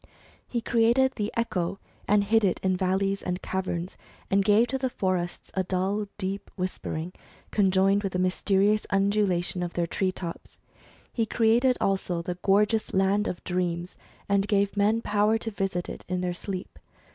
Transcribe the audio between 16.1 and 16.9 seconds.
their sleep.